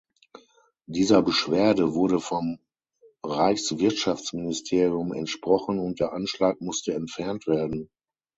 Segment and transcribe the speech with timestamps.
[0.87, 2.57] Dieser Beschwerde wurde vom
[3.23, 7.87] Reichswirtschaftsministerium entsprochen, und der Anschlag musste entfernt werden.